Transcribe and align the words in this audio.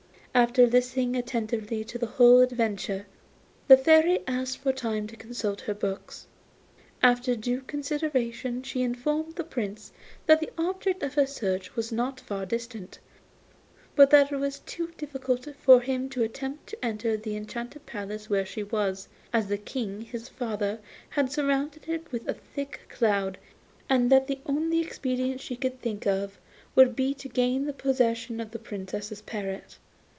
After 0.33 0.65
listening 0.65 1.17
attentively 1.17 1.83
to 1.83 1.97
the 1.97 2.05
whole 2.05 2.39
adventure, 2.39 3.05
the 3.67 3.75
Fairy 3.75 4.19
asked 4.25 4.59
for 4.59 4.71
time 4.71 5.05
to 5.07 5.17
consult 5.17 5.59
her 5.61 5.73
books. 5.73 6.25
After 7.03 7.35
due 7.35 7.59
consideration 7.59 8.63
she 8.63 8.81
informed 8.81 9.35
the 9.35 9.43
Prince 9.43 9.91
that 10.27 10.39
the 10.39 10.49
object 10.57 11.03
of 11.03 11.15
his 11.15 11.33
search 11.33 11.75
was 11.75 11.91
not 11.91 12.17
far 12.21 12.45
distant, 12.45 12.99
but 13.93 14.09
that 14.11 14.31
it 14.31 14.37
was 14.37 14.59
too 14.59 14.93
difficult 14.97 15.53
for 15.59 15.81
him 15.81 16.07
to 16.11 16.23
attempt 16.23 16.67
to 16.69 16.85
enter 16.85 17.17
the 17.17 17.35
enchanted 17.35 17.85
palace 17.85 18.29
where 18.29 18.45
she 18.45 18.63
was, 18.63 19.09
as 19.33 19.47
the 19.47 19.57
King 19.57 19.99
his 19.99 20.29
father 20.29 20.79
had 21.09 21.29
surrounded 21.29 21.89
it 21.89 22.09
with 22.13 22.25
a 22.29 22.33
thick 22.35 22.79
cloud, 22.87 23.37
and 23.89 24.09
that 24.09 24.27
the 24.27 24.39
only 24.45 24.79
expedient 24.79 25.41
she 25.41 25.57
could 25.57 25.81
think 25.81 26.07
of 26.07 26.39
would 26.73 26.95
be 26.95 27.13
to 27.13 27.27
gain 27.27 27.71
possession 27.73 28.39
of 28.39 28.51
the 28.51 28.59
Princess's 28.59 29.21
parrot. 29.21 29.77